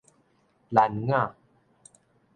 [0.71, 1.35] 蘭雅